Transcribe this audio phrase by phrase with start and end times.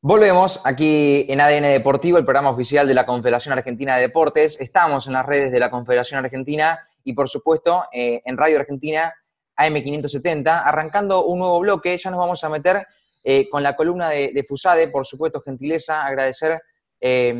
[0.00, 4.60] Volvemos aquí en ADN Deportivo, el programa oficial de la Confederación Argentina de Deportes.
[4.60, 9.12] Estamos en las redes de la Confederación Argentina y, por supuesto, eh, en Radio Argentina
[9.56, 11.96] AM570, arrancando un nuevo bloque.
[11.96, 12.86] Ya nos vamos a meter
[13.24, 16.62] eh, con la columna de, FUSADE, por supuesto, gentileza, agradecer
[17.00, 17.34] eh,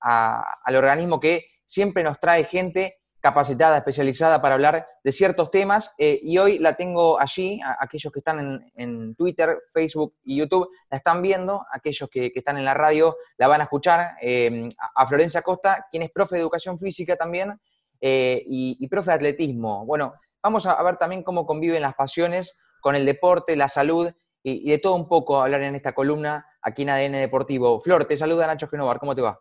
[0.00, 5.94] al organismo que siempre nos trae gente capacitada, especializada para hablar de ciertos temas.
[5.96, 10.96] Eh, y hoy la tengo allí, aquellos que están en, Twitter, Facebook y YouTube, la
[10.96, 15.40] están viendo, aquellos que, están en la radio la van a escuchar, em, a Florencia
[15.42, 17.58] Costa, quien es profe de educación física también
[18.00, 19.86] eh, y, profe de atletismo.
[19.86, 24.10] Bueno, vamos a, ver también cómo conviven las pasiones con el deporte, la salud
[24.42, 27.80] y, de todo un poco hablar en esta columna aquí en ADN Deportivo.
[27.80, 29.38] Flor, te saluda Nacho Genovar, ¿cómo te va?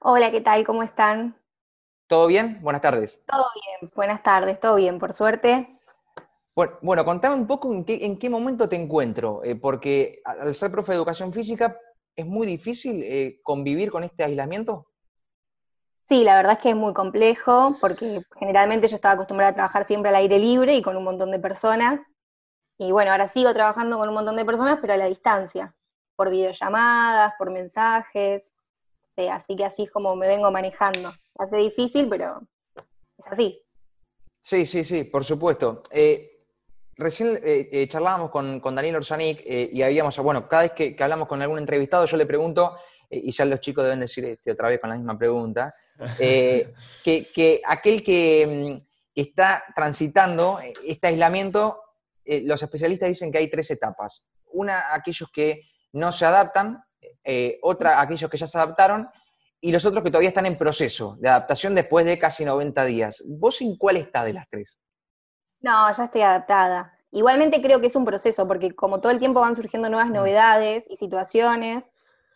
[0.00, 0.66] Hola, ¿qué tal?
[0.66, 1.40] ¿Cómo están?
[2.10, 2.58] ¿Todo bien?
[2.60, 3.24] Buenas tardes.
[3.24, 5.78] Todo bien, buenas tardes, todo bien, por suerte.
[6.82, 10.96] Bueno, contame un poco en qué, momento te encuentro, eh, porque al ser profe de
[10.96, 11.78] educación física,
[12.16, 14.88] ¿es muy difícil eh, convivir con este aislamiento?
[16.08, 19.86] Sí, la verdad es que es muy complejo, porque generalmente yo estaba acostumbrada a trabajar
[19.86, 22.00] siempre al aire libre y con un montón de personas.
[22.76, 25.76] Y bueno, ahora sigo trabajando con un montón de personas, pero a la distancia,
[26.16, 28.52] por videollamadas, por mensajes.
[29.16, 32.40] Eh, así que así es como me vengo manejando hace difícil, pero
[33.18, 33.62] es así.
[34.42, 35.82] Sí, sí, sí, por supuesto.
[35.90, 36.44] Eh,
[36.96, 41.42] recién eh, eh, charlábamos con, Daniel Orsanic y habíamos, bueno, cada vez que, hablamos con
[41.42, 42.76] algún entrevistado yo le pregunto,
[43.10, 45.74] y ya los chicos deben decir este, otra vez con la misma pregunta,
[46.18, 51.82] que, aquel que, mm, está transitando este aislamiento,
[52.24, 54.24] los especialistas dicen que hay tres etapas.
[54.52, 56.82] Una, aquellos que no se adaptan,
[57.60, 59.08] otra, aquellos que ya se adaptaron,
[59.60, 63.22] y los otros que todavía están en proceso de adaptación después de casi 90 días.
[63.26, 64.80] ¿Vos en cuál estás de las tres?
[65.60, 66.96] No, ya estoy adaptada.
[67.12, 70.14] Igualmente creo que es un proceso, porque como todo el tiempo van surgiendo nuevas mm.
[70.14, 71.90] novedades y situaciones,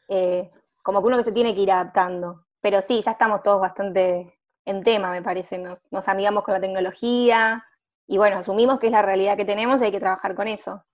[0.08, 0.50] eh,
[0.82, 2.44] como que uno que se tiene que ir adaptando.
[2.60, 5.58] Pero sí, ya estamos todos bastante en tema, me parece.
[5.58, 7.64] Nos, nos amigamos con la tecnología
[8.06, 10.84] y bueno, asumimos que es la realidad que tenemos y hay que trabajar con eso.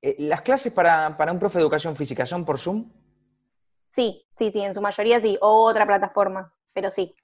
[0.00, 2.90] Eh, ¿Las clases para, para un profe de educación física son por Zoom?
[3.92, 7.14] Sí, sí, sí, en su mayoría sí, o otra plataforma, pero sí.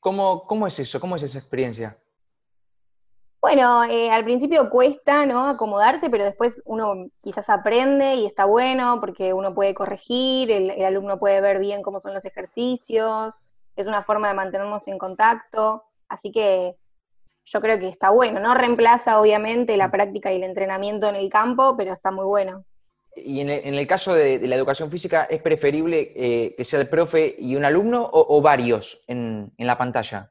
[0.00, 1.00] ¿Cómo, cómo es eso?
[1.00, 1.98] ¿Cómo es esa experiencia?
[3.40, 5.48] Bueno, eh, al principio cuesta, ¿no?
[5.48, 10.84] Acomodarse, pero después uno quizás aprende y está bueno porque uno puede corregir, el, el,
[10.84, 13.44] alumno puede ver bien cómo son los ejercicios,
[13.76, 16.76] es una forma de mantenernos en contacto, así que
[17.44, 18.40] yo creo que está bueno.
[18.40, 22.64] No reemplaza obviamente la práctica y el entrenamiento en el campo, pero está muy bueno.
[23.24, 27.36] Y en el, caso de, la educación física, ¿es preferible eh, que sea el profe
[27.38, 30.30] y un alumno o, varios en, la pantalla?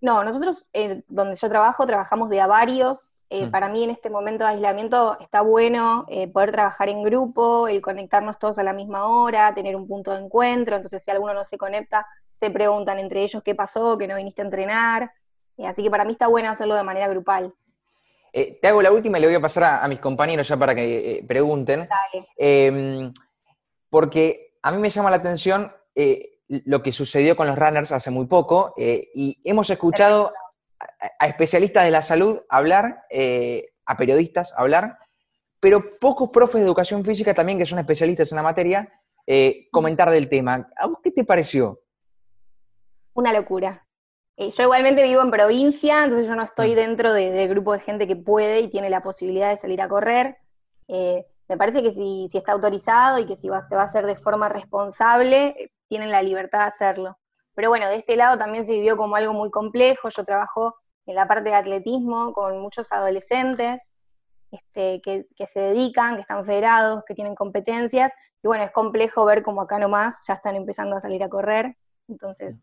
[0.00, 3.12] No, nosotros eh, donde yo trabajo, trabajamos de a varios.
[3.30, 3.50] Eh, mm.
[3.50, 8.38] Para mí en este momento de aislamiento está bueno poder trabajar en grupo, el conectarnos
[8.38, 10.76] todos a la misma hora, tener un punto de encuentro.
[10.76, 14.42] Entonces, si alguno no se conecta, se preguntan entre ellos qué pasó, que no viniste
[14.42, 15.12] a entrenar.
[15.64, 17.54] así que para mí está bueno hacerlo de manera grupal.
[18.36, 20.74] Eh, te hago la última y le voy a pasar a, mis compañeros ya para
[20.74, 21.88] que eh, pregunten.
[22.36, 23.14] Em,
[23.88, 28.10] porque a mí me llama la atención eh, lo que sucedió con los runners hace
[28.10, 30.32] muy poco y hemos escuchado
[31.20, 33.04] a, especialistas de la salud hablar,
[33.86, 34.98] a periodistas hablar,
[35.60, 38.92] pero pocos profes de educación física también que son especialistas en la materia
[39.70, 40.68] comentar del tema.
[40.76, 41.80] ¿A vos qué te pareció?
[43.14, 43.83] Una locura.
[44.36, 46.76] Eh, yo igualmente vivo en provincia, entonces yo no estoy mm.
[46.76, 50.36] dentro del grupo de gente que puede y tiene la posibilidad de salir a correr.
[50.88, 54.16] Eh, me parece que si, está autorizado y que si se va a hacer de
[54.16, 57.18] forma responsable, eh, tienen la libertad de hacerlo.
[57.54, 60.08] Pero bueno, de este lado también se vivió como algo muy complejo.
[60.08, 60.74] Yo trabajo
[61.06, 63.94] en la parte de atletismo con muchos adolescentes
[64.50, 68.12] este, que, se dedican, que están federados, que tienen competencias.
[68.42, 71.76] Y bueno, es complejo ver como acá nomás ya están empezando a salir a correr.
[72.08, 72.56] Entonces,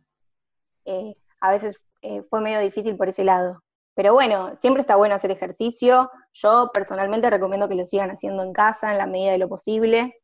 [0.86, 3.62] mm a veces eh, fue medio difícil por ese lado.
[3.94, 6.10] Pero bueno, siempre está bueno hacer ejercicio.
[6.34, 10.16] Yo personalmente recomiendo que lo sigan haciendo en casa en la medida de lo posible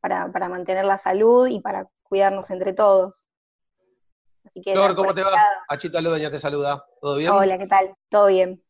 [0.00, 3.26] para, mantener la salud y para cuidarnos entre todos.
[4.44, 5.32] Así que, ¿cómo te va?
[5.68, 6.84] Achita Ludaña te saluda.
[7.00, 7.32] ¿Todo bien?
[7.32, 7.94] Hola, ¿qué tal?
[8.08, 8.62] ¿Todo bien?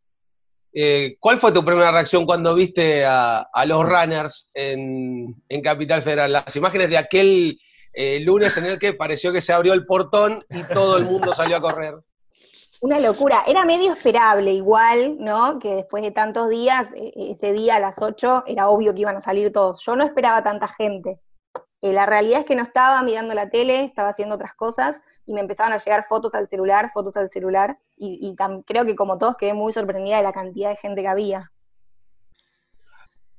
[0.73, 6.33] Eh, ¿Cuál fue tu primera reacción cuando viste a, los runners en, en, Capital Federal?
[6.33, 7.61] Las imágenes de aquel
[8.01, 11.35] eh, lunes en el que pareció que se abrió el portón y todo el mundo
[11.35, 11.97] salió a correr.
[12.81, 15.59] Una locura, era medio esperable igual, ¿no?
[15.59, 19.01] Que después de tantos días, e, e, ese día a las 8, era obvio que
[19.01, 19.85] iban a salir todos.
[19.85, 21.19] Yo no esperaba tanta gente.
[21.83, 25.33] Eh, la realidad es que no estaba mirando la tele, estaba haciendo otras cosas y
[25.33, 28.33] me empezaban a llegar fotos al celular, fotos al celular, y,
[28.65, 31.51] creo que como todos quedé muy sorprendida de la cantidad de gente que había.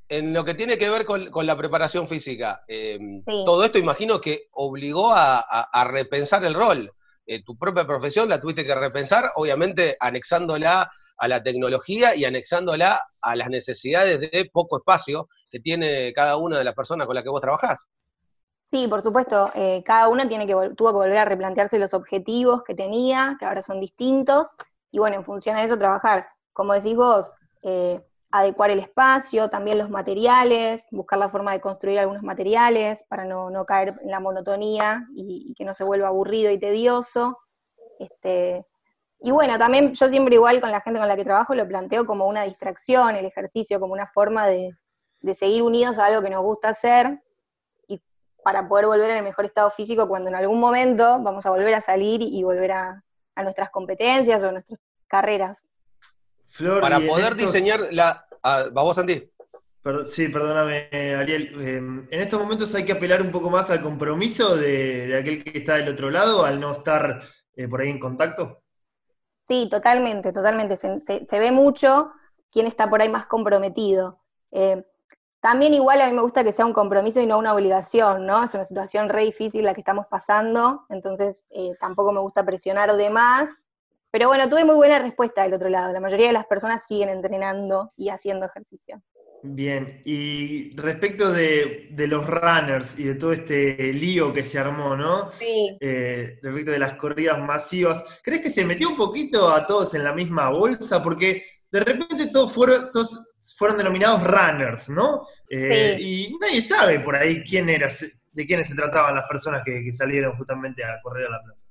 [0.10, 4.48] En lo que tiene que ver con, la preparación física, em, todo esto imagino que
[4.52, 6.92] obligó a, repensar el rol.
[7.28, 13.04] Eh, tu propia profesión la tuviste que repensar, obviamente anexándola a la tecnología y anexándola
[13.22, 17.24] a las necesidades de poco espacio que tiene cada una de las personas con las
[17.24, 17.88] que vos trabajás.
[18.64, 19.52] Sí, por supuesto.
[19.54, 23.46] Eh, cada uno tiene que tuvo que volver a replantearse los objetivos que tenía, que
[23.46, 24.56] ahora son distintos,
[24.92, 26.28] y bueno, en función de eso trabajar.
[26.54, 27.32] Como decís vos,
[27.64, 33.26] eh, adecuar el espacio, también los materiales, buscar la forma de construir algunos materiales para
[33.26, 37.40] no, caer en la monotonía y, que no se vuelva aburrido y tedioso.
[37.98, 38.66] Este,
[39.20, 42.06] y bueno, también yo siempre igual con la gente con la que trabajo lo planteo
[42.06, 44.76] como una distracción, el ejercicio, como una forma de,
[45.34, 47.22] seguir unidos a algo que nos gusta hacer
[47.88, 48.02] y
[48.44, 51.74] para poder volver en el mejor estado físico cuando en algún momento vamos a volver
[51.74, 53.04] a salir y volver a,
[53.36, 55.70] a nuestras competencias o nuestras carreras
[56.82, 58.26] para poder diseñar la...
[58.44, 59.30] Ah, ¿Vamos, Santi?
[60.04, 61.54] sí, perdóname, Ariel.
[61.68, 65.60] Em, en estos momentos hay que apelar un poco más al compromiso de, aquel que
[65.60, 67.22] está del otro lado al no estar
[67.56, 68.62] eh, por ahí en contacto.
[69.48, 70.78] Sí, totalmente, totalmente.
[70.78, 72.12] Se, ve mucho
[72.52, 74.20] quién está por ahí más comprometido.
[74.52, 74.84] Eh,
[75.42, 78.44] también igual a mí me gusta que sea un compromiso y no una obligación, ¿no?
[78.44, 82.96] Es una situación re difícil la que estamos pasando, entonces eh, tampoco me gusta presionar
[82.96, 83.66] de más
[84.12, 85.94] pero bueno, tuve muy buena respuesta del otro lado.
[85.94, 89.02] La mayoría de las personas siguen entrenando y haciendo ejercicio.
[89.42, 95.32] Bien, y respecto de, los runners y de todo este lío que se armó, ¿no?
[95.34, 95.78] Sí.
[95.80, 100.04] Eh, respecto de las corridas masivas, ¿crees que se metió un poquito a todos en
[100.04, 101.02] la misma bolsa?
[101.02, 105.26] Porque de repente todos fueron, todos fueron denominados runners, ¿no?
[105.50, 107.88] Eh, y nadie sabe por ahí quién era,
[108.32, 111.69] de quiénes se trataban las personas que salieron justamente a correr a la plaza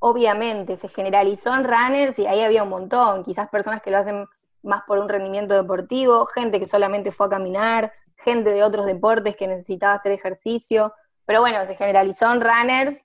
[0.00, 4.26] obviamente se generalizó en runners y ahí había un montón, quizás personas que lo hacen
[4.62, 9.36] más por un rendimiento deportivo, gente que solamente fue a caminar, gente de otros deportes
[9.36, 10.92] que necesitaba hacer ejercicio,
[11.24, 13.04] pero bueno, se generalizó en runners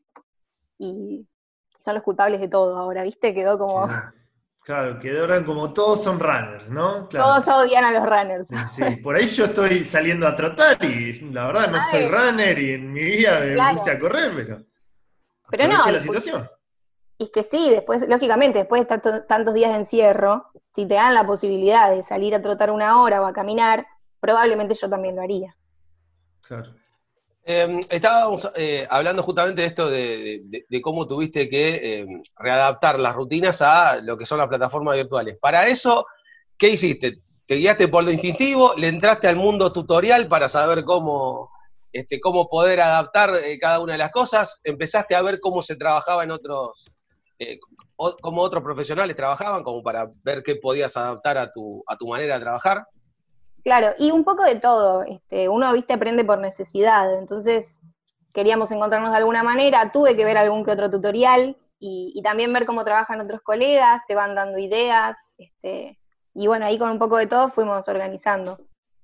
[0.78, 1.28] y
[1.80, 3.34] son los culpables de todo ahora, ¿viste?
[3.34, 3.88] Quedó como...
[4.62, 7.08] Claro, quedó como todos son runners, ¿no?
[7.08, 8.48] Todos odian a los runners.
[8.72, 12.74] Sí, por ahí yo estoy saliendo a trotar y la verdad no soy runner y
[12.74, 14.64] en mi vida me puse a correr, pero...
[15.52, 16.50] Pero no, la situación.
[17.18, 21.26] Y que sí, después, lógicamente, después de tantos días de encierro, si te dan la
[21.26, 23.88] posibilidad de salir a trotar una hora o a caminar,
[24.20, 25.56] probablemente yo también lo haría.
[26.42, 26.74] Claro.
[27.48, 33.62] Em, estábamos eh, hablando justamente de esto de, cómo tuviste que em, readaptar las rutinas
[33.62, 35.38] a lo que son las plataformas virtuales.
[35.40, 36.08] Para eso,
[36.58, 37.20] ¿qué hiciste?
[37.46, 38.74] ¿Te guiaste por lo instintivo?
[38.76, 41.52] ¿Le entraste al mundo tutorial para saber cómo,
[41.94, 44.60] este, cómo poder adaptar eh, cada una de las cosas?
[44.64, 46.88] ¿Empezaste a ver cómo se trabajaba en otros,
[47.40, 47.60] eh,
[48.22, 52.88] como otros profesionales trabajaban, como para ver qué podías adaptar a tu, manera de trabajar?
[53.64, 55.04] Claro, y un poco de todo.
[55.04, 57.18] Este, uno, viste, aprende por necesidad.
[57.18, 57.82] Entonces,
[58.34, 59.92] queríamos encontrarnos de alguna manera.
[59.92, 64.16] Tuve que ver algún que otro tutorial y, también ver cómo trabajan otros colegas, te
[64.16, 65.18] van dando ideas.
[65.38, 66.00] Este,
[66.34, 68.60] y bueno, ahí con un poco de todo fuimos organizando.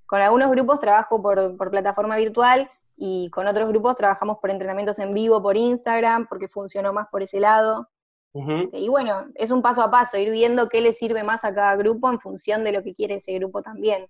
[0.05, 2.69] Con algunos grupos trabajo por plataforma virtual
[3.03, 7.23] y con otros grupos trabajamos por entrenamientos en vivo por Instagram, porque funcionó más por
[7.23, 7.89] ese lado.
[8.33, 11.75] Y bueno, es un paso a paso, ir viendo qué le sirve más a cada
[11.75, 14.07] grupo en función de lo que quiere ese grupo también.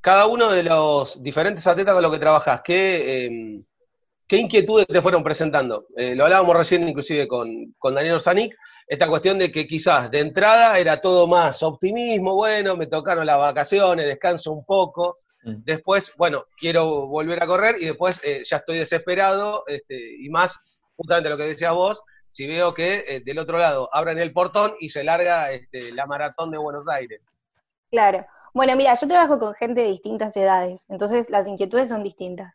[0.00, 3.64] Cada uno de los diferentes atletas con los que trabajas, ¿qué, em,
[4.26, 5.86] qué inquietudes te fueron presentando?
[5.96, 8.56] Eh, lo hablábamos recién inclusive con, con Daniel Orsanic,
[8.88, 13.38] esta cuestión de que quizás de entrada era todo más optimismo, bueno, me tocaron las
[13.38, 15.62] vacaciones, descanso un poco, mm.
[15.64, 20.80] después, bueno, quiero volver a correr y después eh, ya estoy desesperado este, y más,
[20.96, 22.02] justamente lo que decías vos,
[22.38, 26.06] si veo que eh, del otro lado abren el portón y se larga este, la
[26.06, 27.28] maratón de Buenos Aires.
[27.90, 28.24] Claro.
[28.54, 32.54] Bueno, mira, yo trabajo con gente de distintas edades, entonces las inquietudes son distintas.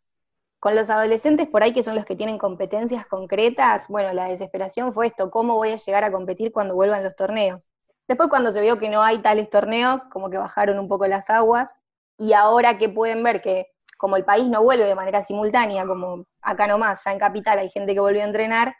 [0.62, 4.94] Con los adolescentes por ahí que son los que tienen competencias concretas, bueno, la desesperación
[4.94, 7.68] fue esto, ¿cómo voy a llegar a competir cuando vuelvan los torneos?
[8.08, 11.30] Después cuando se vio que no hay tales torneos, como que bajaron un poco las
[11.30, 11.78] aguas,
[12.18, 16.24] y ahora que pueden ver que como el país no vuelve de manera simultánea, como
[16.42, 18.74] acá nomás, ya en Capital hay gente que volvió a entrenar,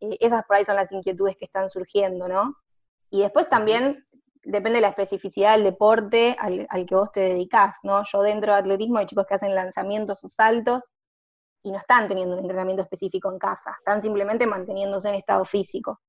[0.00, 2.56] eh, esas por ahí son las inquietudes que están surgiendo, ¿no?
[3.10, 4.04] Y después también
[4.42, 8.02] depende de la especificidad del deporte al, que vos te dedicás, ¿no?
[8.04, 10.90] Yo dentro de atletismo hay chicos que hacen lanzamientos o saltos
[11.62, 16.00] y no están teniendo un entrenamiento específico en casa, están simplemente manteniéndose en estado físico.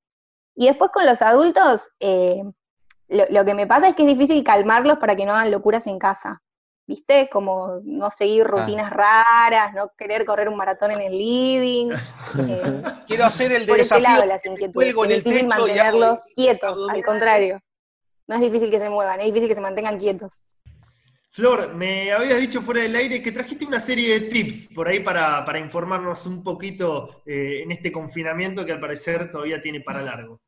[0.56, 2.44] Y después con los adultos, eh,
[3.08, 5.98] lo, que me pasa es que es difícil calmarlos para que no hagan locuras en
[5.98, 6.42] casa.
[6.88, 7.30] ¿Viste?
[7.30, 11.92] Como no seguir rutinas raras, no querer correr un maratón en el living.
[12.38, 14.94] Eh, Quiero hacer el por ese lado las inquietudes.
[14.94, 17.60] Es difícil mantenerlos quietos, al contrario.
[18.28, 20.44] No es difícil que se muevan, es difícil que se mantengan quietos.
[21.32, 25.00] Flor, me habías dicho fuera del aire que trajiste una serie de tips por ahí
[25.00, 30.40] para, informarnos un poquito eh, en este confinamiento que al parecer todavía tiene para largo.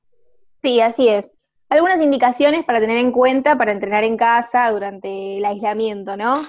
[0.61, 1.31] Sí, así es.
[1.69, 6.41] Algunas indicaciones para tener en cuenta para entrenar en casa durante el aislamiento, ¿no?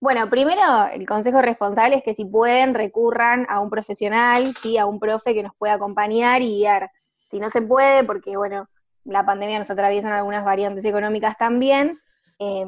[0.00, 0.62] Bueno, primero
[0.92, 5.34] el consejo responsable es que si pueden recurran a un profesional, sí, a un profe
[5.34, 6.88] que nos pueda acompañar y guiar.
[7.32, 8.68] Si no se puede, porque bueno,
[9.04, 11.98] la pandemia nos atraviesan algunas variantes económicas también,
[12.38, 12.64] eh,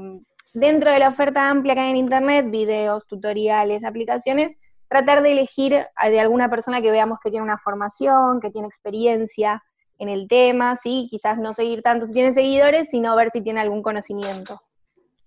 [0.55, 4.57] dentro de la oferta amplia que hay en Internet, videos, tutoriales, aplicaciones,
[4.89, 9.63] tratar de elegir de alguna persona que veamos que tiene una formación, que tiene experiencia
[10.03, 11.07] en el tema, ¿sí?
[11.09, 14.61] Quizás no seguir tanto si tiene seguidores, sino ver si tiene algún conocimiento.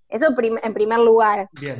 [0.09, 1.47] Eso en primer lugar.
[1.53, 1.77] Bien.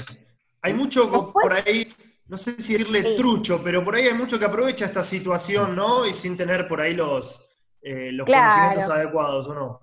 [0.61, 1.85] Hay mucho por ahí,
[2.27, 6.05] no sé si decirle trucho, pero por ahí hay mucho que aprovecha esta situación, ¿no?
[6.05, 7.41] Y sin tener por ahí los,
[7.81, 9.79] eh, los conocimientos adecuados, ¿o no?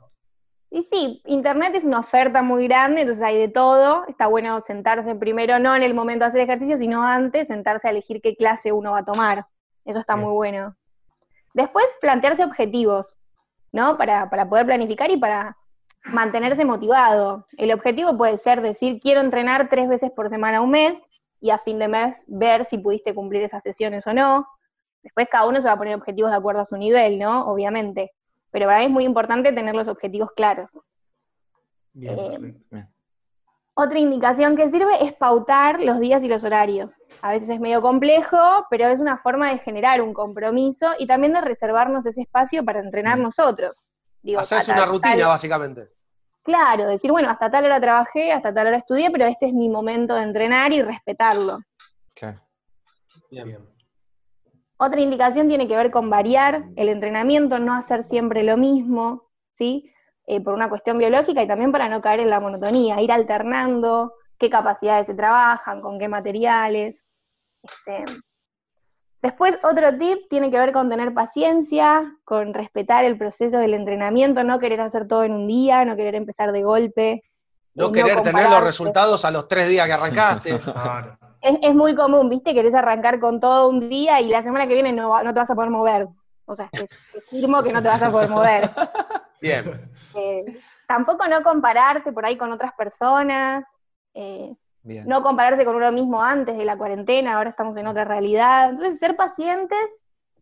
[0.71, 4.07] Y sí, Internet es una oferta muy grande, entonces hay de todo.
[4.09, 7.91] Está bueno sentarse primero, no en el momento de hacer ejercicio, sino antes, sentarse a
[7.91, 9.47] elegir qué clase uno va a tomar.
[9.85, 10.75] Eso está muy bueno.
[11.55, 13.17] Después, plantearse objetivos,
[13.73, 13.97] ¿no?
[13.97, 15.57] Para, para poder planificar y para
[16.05, 17.47] mantenerse motivado.
[17.57, 21.01] El objetivo puede ser decir, quiero entrenar tres veces por semana un mes
[21.41, 24.47] y a fin de mes ver si pudiste cumplir esas sesiones o no.
[25.03, 27.47] Después cada uno se va a poner objetivos de acuerdo a su nivel, ¿no?
[27.47, 28.13] Obviamente
[28.53, 30.71] pero para mí es muy importante tener los objetivos claros.
[32.01, 32.55] Eh,
[33.75, 37.01] otra indicación que sirve es pautar los días y los horarios.
[37.23, 38.39] A veces es medio complejo,
[38.69, 42.81] pero es una forma de generar un compromiso y también de reservarnos ese espacio para
[42.81, 43.73] entrenar nosotros.
[44.23, 45.89] Digo, Hacerse una rutina, básicamente.
[46.43, 49.69] Claro, decir, bueno, hasta tal hora trabajé, hasta tal hora estudié, pero este es mi
[49.69, 51.61] momento de entrenar y respetarlo.
[53.31, 53.59] Bien.
[54.77, 59.92] Otra indicación tiene que ver con variar el entrenamiento, no hacer siempre lo mismo, ¿sí?
[60.27, 64.15] Eh, por una cuestión biológica y también para no caer en la monotonía, ir alternando
[64.39, 67.09] qué capacidades se trabajan, con qué materiales.
[67.63, 68.05] Este.
[69.21, 74.43] Después, otro tip tiene que ver con tener paciencia, con respetar el proceso del entrenamiento,
[74.43, 77.23] no querer hacer todo en un día, no querer empezar de golpe.
[77.75, 80.59] No querer tener los resultados a los tres días que arrancaste.
[81.41, 82.53] es, muy común, ¿viste?
[82.53, 85.55] Querés arrancar con todo un día y la semana que viene no, te vas a
[85.55, 86.09] poder mover.
[86.45, 86.89] O sea, te,
[87.31, 88.71] firmo que no te vas a poder mover.
[89.43, 89.65] Bien.
[90.15, 93.65] Eh, tampoco no compararse por ahí con otras personas.
[94.15, 98.71] Eh, no compararse con uno mismo antes de la cuarentena, ahora estamos en otra realidad.
[98.71, 99.79] Entonces, ser pacientes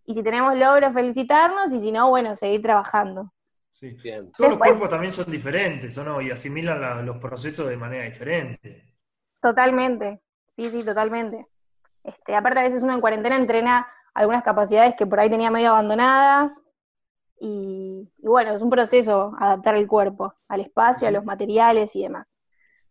[0.07, 3.33] y si tenemos logros, felicitarnos y si no, bueno, seguir trabajando.
[3.71, 3.91] Sí.
[4.03, 4.33] Bien.
[4.33, 6.21] Todos los cuerpos también son diferentes, ¿o no?
[6.21, 8.95] Y asimilan los procesos de manera diferente.
[9.41, 10.21] Totalmente.
[10.49, 11.47] Sí, sí, totalmente.
[12.03, 15.71] Este, aparte, a veces uno en cuarentena entrena algunas capacidades que por ahí tenía medio
[15.71, 16.53] abandonadas.
[17.39, 22.35] Y, bueno, es un proceso adaptar el cuerpo al espacio, a los materiales y demás.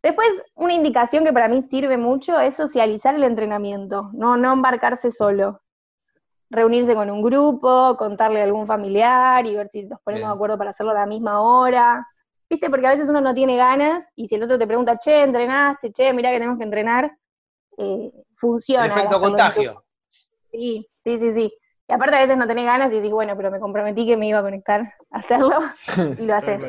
[0.01, 5.11] Después, una indicación que para mí sirve mucho es socializar el entrenamiento, no, no embarcarse
[5.11, 5.61] solo.
[6.49, 10.57] Reunirse con un grupo, contarle a algún familiar y ver si nos ponemos de acuerdo
[10.57, 12.07] para hacerlo a la misma hora.
[12.49, 12.71] ¿Viste?
[12.71, 15.91] Porque a veces uno no tiene ganas y si el otro te pregunta, che, entrenaste,
[15.91, 17.15] che, mira que tenemos que entrenar,
[17.77, 18.85] eh, funciona.
[18.85, 19.83] El efecto contagio.
[20.51, 21.53] Sí, sí, sí, sí.
[21.89, 24.27] Y aparte a veces no tenés ganas y decís, bueno, pero me comprometí que me
[24.27, 25.57] iba a conectar a hacerlo
[26.19, 26.61] y lo haces.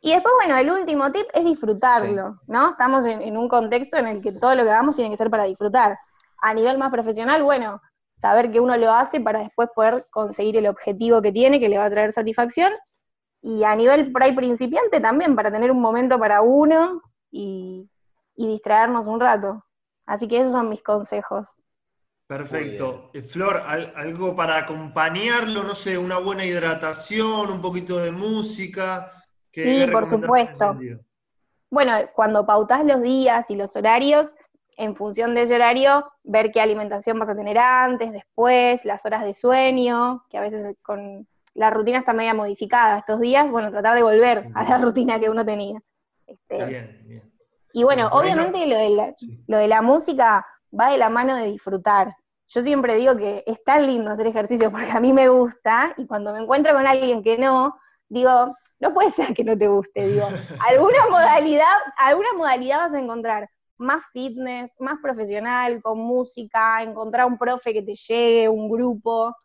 [0.00, 2.70] y después, bueno, el último tip es disfrutarlo, ¿no?
[2.70, 5.44] Estamos en, un contexto en el que todo lo que hagamos tiene que ser para
[5.44, 5.98] disfrutar.
[6.40, 7.82] A nivel más profesional, bueno,
[8.14, 11.76] saber que uno lo hace para después poder conseguir el objetivo que tiene, que le
[11.76, 12.72] va a traer satisfacción.
[13.42, 17.86] Y a nivel por ahí principiante también, para tener un momento para uno y
[18.34, 19.62] distraernos un rato.
[20.06, 21.60] Así que esos son mis consejos.
[22.26, 23.10] Perfecto.
[23.14, 23.62] Eh, Flor,
[23.94, 29.12] algo para acompañarlo, no sé, una buena hidratación, un poquito de música.
[29.52, 30.76] sí, por supuesto.
[31.70, 34.34] Bueno, cuando pautás los días y los horarios,
[34.76, 39.24] en función de ese horario, ver qué alimentación vas a tener antes, después, las horas
[39.24, 43.94] de sueño, que a veces con la rutina está media modificada estos días, bueno, tratar
[43.94, 45.80] de volver a la rutina que uno tenía.
[46.26, 47.32] Este, bien, bien.
[47.72, 49.14] Y bueno, obviamente lo, de la,
[49.46, 50.46] lo de la música
[50.78, 52.14] va de la mano de disfrutar.
[52.48, 56.06] Yo siempre digo que es tan lindo hacer ejercicio porque a mí me gusta y
[56.06, 57.76] cuando me encuentro con alguien que no,
[58.08, 60.26] digo, no puede ser que no te guste, digo,
[60.68, 67.36] alguna modalidad, alguna modalidad vas a encontrar más fitness, más profesional, con música, encontrar un
[67.36, 69.36] profe que te llegue, un grupo,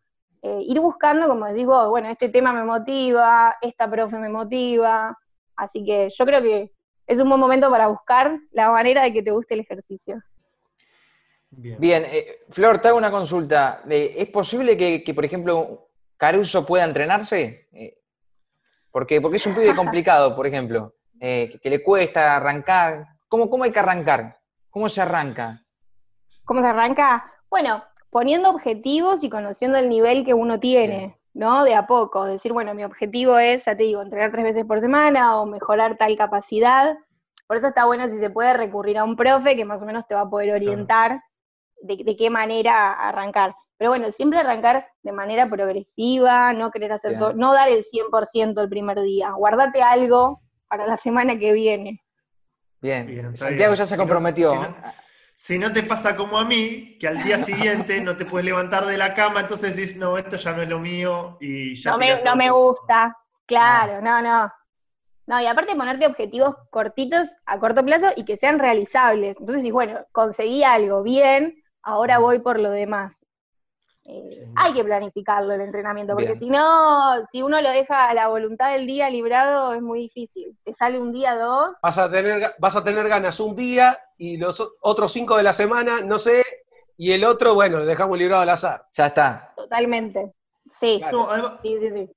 [0.42, 5.18] eh, ir buscando, como decís vos, bueno, este tema me motiva, esta profe me motiva,
[5.56, 6.72] así que yo creo que
[7.08, 10.22] es un buen momento para buscar la manera de que te guste el ejercicio.
[11.52, 13.82] Bien, eh, Flor, te hago una consulta.
[13.90, 17.68] Eh, ¿Es posible que, por ejemplo, Caruso pueda entrenarse?
[17.74, 17.98] Eh,
[18.90, 23.06] porque, porque es un pibe complicado, por ejemplo, que, le cuesta arrancar.
[23.28, 24.40] ¿Cómo, ¿Cómo hay que arrancar?
[24.70, 25.62] ¿Cómo se arranca?
[26.46, 27.30] ¿Cómo se arranca?
[27.50, 31.66] Bueno, poniendo objetivos y conociendo el nivel que uno tiene, ¿no?
[31.66, 32.24] De a poco.
[32.26, 35.98] Decir, bueno, mi objetivo es, ya te digo, entrenar tres veces por semana o mejorar
[35.98, 36.98] tal capacidad.
[37.46, 40.08] Por eso está bueno si se puede recurrir a un profe que más o menos
[40.08, 41.22] te va a poder orientar
[41.82, 43.56] de, qué manera arrancar.
[43.78, 48.62] Pero bueno, siempre arrancar de manera progresiva, no querer hacer todo, no dar el 100%
[48.62, 49.32] el primer día.
[49.32, 52.02] Guardate algo para la semana que viene.
[52.80, 54.76] Bien, Santiago ya se comprometió.
[55.36, 58.86] Si no, te pasa como a mí, que al día siguiente no te puedes levantar
[58.86, 61.92] de la cama, entonces dices, no, esto ya no es lo mío y ya...
[61.92, 64.02] No, me, no me gusta, claro, ah.
[64.02, 64.52] no, no.
[65.28, 69.40] No, y aparte ponerte objetivos cortitos a corto plazo y que sean realizables.
[69.40, 73.26] Entonces, si bueno, conseguí algo bien, ahora voy por lo demás.
[74.04, 78.30] Eh, hay que planificarlo el entrenamiento, porque si no, si uno lo deja a la
[78.30, 80.58] voluntad del día librado, es muy difícil.
[80.64, 81.78] Te sale un día, dos.
[81.84, 85.54] Vas a tener, vas a tener ganas un día y los otros cinco de la
[85.54, 86.44] semana, no sé,
[86.98, 88.86] y el otro, bueno, lo dejamos librado al azar.
[88.94, 89.54] Ya está.
[89.56, 90.34] Totalmente.
[90.80, 91.02] Sí.
[91.62, 92.10] sí, sí, sí.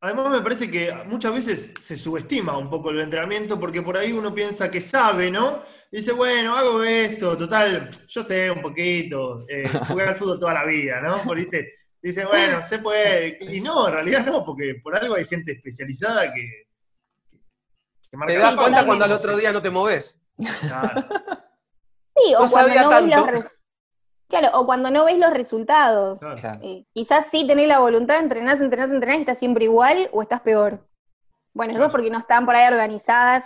[0.00, 4.12] Además me parece que muchas veces se subestima un poco el entrenamiento porque por ahí
[4.12, 5.62] uno piensa que sabe, ¿no?
[5.96, 10.66] Dice, bueno, hago esto, total, yo sé un poquito, eh, jugué al fútbol toda la
[10.66, 11.16] vida, ¿no?
[11.22, 11.38] Por,
[12.02, 13.38] Dice, bueno, se puede.
[13.40, 16.66] Y no, en realidad no, porque por algo hay gente especializada que,
[18.12, 20.20] marca Te das cuenta cuando al otro día no te moves.
[20.36, 21.00] Claro.
[22.14, 23.48] Sí, o cuando no tanto.
[24.28, 26.18] Claro, o cuando no ves los resultados.
[26.60, 30.42] Eh, quizás sí tenés la voluntad, entrenás, entrenás, entrenás y estás siempre igual o estás
[30.42, 30.86] peor.
[31.54, 33.44] Bueno, eso es porque no están por ahí organizadas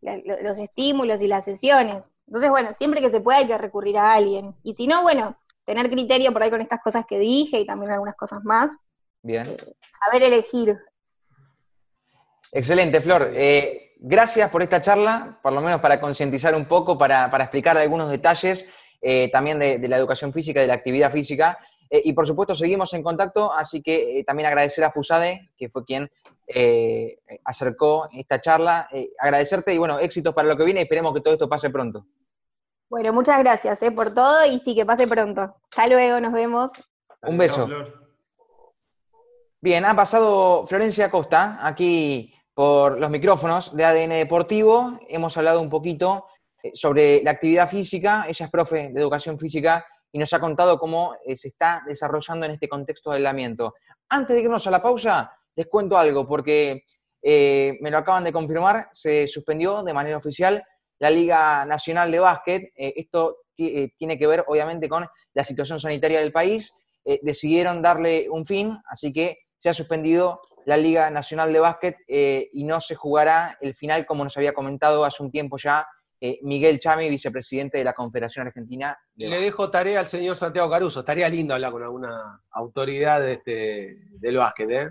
[0.00, 2.04] los estímulos y las sesiones.
[2.26, 4.54] Entonces, bueno, siempre que se pueda hay que recurrir a alguien.
[4.62, 7.92] Y si no, bueno, tener criterio por ahí con estas cosas que dije y también
[7.92, 8.70] algunas cosas más.
[9.22, 9.46] Bien.
[9.48, 9.56] Eh,
[10.04, 10.78] saber elegir.
[12.52, 13.30] Excelente, Flor.
[13.34, 17.76] Eh, gracias por esta charla, por lo menos para concientizar un poco, para, para explicar
[17.76, 18.70] algunos detalles
[19.02, 21.58] eh, también de, la educación física, de la actividad física.
[21.88, 26.10] Y por supuesto seguimos en contacto, así que también agradecer a Fusade, que fue quien
[27.44, 28.88] acercó esta charla.
[29.18, 32.06] agradecerte y bueno, éxitos para lo que viene y esperemos que todo esto pase pronto.
[32.88, 35.56] Bueno, muchas gracias por todo y sí, que pase pronto.
[35.70, 36.70] Hasta luego, nos vemos.
[37.22, 37.68] Un beso.
[39.60, 45.00] Bien, ha pasado Florencia Costa aquí por los micrófonos de ADN Deportivo.
[45.08, 46.26] Hemos hablado un poquito
[46.62, 48.26] eh, sobre la actividad física.
[48.28, 52.46] Ella es profe de educación física y nos ha contado cómo eh, se está desarrollando
[52.46, 53.74] en este contexto de aislamiento.
[54.08, 56.84] Antes de irnos a la pausa, les cuento algo, porque
[57.22, 60.62] eh, me lo acaban de confirmar, se suspendió de manera oficial
[60.98, 62.72] la Liga Nacional de Básquet.
[62.74, 66.72] esto tiene que ver, obviamente, con la situación sanitaria del país.
[67.22, 72.64] decidieron darle un fin, así que se ha suspendido la Liga Nacional de Básquet y
[72.64, 75.86] no se jugará el final, como nos había comentado hace un tiempo ya
[76.20, 78.98] eh, Miguel Chami, vicepresidente de la Confederación Argentina.
[79.16, 81.00] Le dejo tarea al señor Santiago Caruso.
[81.00, 84.70] Estaría lindo hablar con alguna autoridad de este, del básquet.
[84.70, 84.90] ¿eh?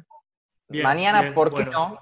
[0.69, 2.01] Mañana, ¿por qué no?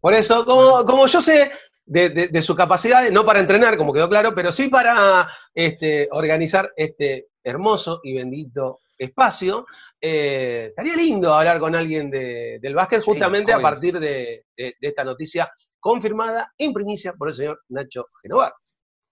[0.00, 1.50] Por eso, como, yo sé
[1.84, 7.28] de, su capacidad, no para entrenar, como quedó claro, pero sí para este, organizar este
[7.42, 9.66] hermoso y bendito espacio,
[10.00, 15.50] eh, estaría lindo hablar con alguien del básquet justamente a partir de, esta noticia
[15.80, 18.52] confirmada en primicia por el señor Nacho Genovar.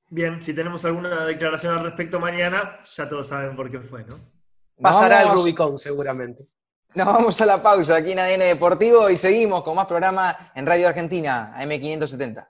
[0.09, 4.21] Bien, si tenemos alguna declaración al respecto mañana, ya todos saben por qué fue, ¿no?
[4.81, 6.47] Pasará el Rubicón, seguramente.
[6.97, 10.65] Nos vamos a la pausa aquí en ADN Deportivo y seguimos con más programa en
[10.65, 12.47] Radio Argentina, AM570.